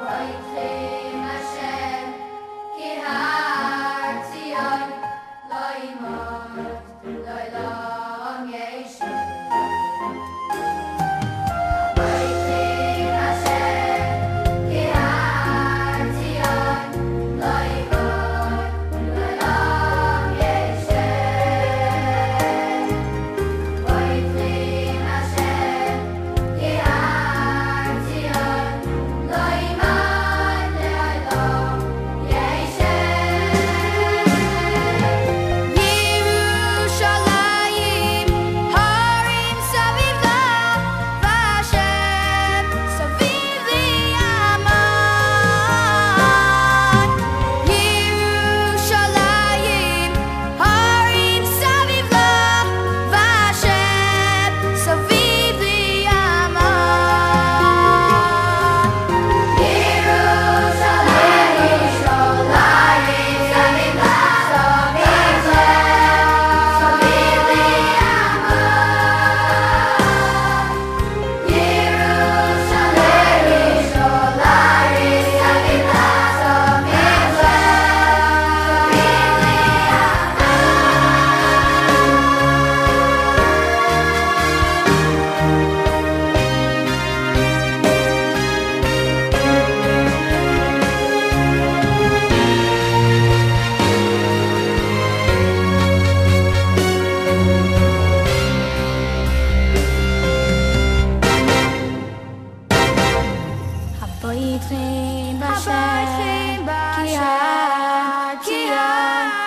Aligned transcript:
White. 0.00 0.67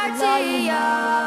back 0.01 0.17
to 0.17 0.41
you. 0.65 1.20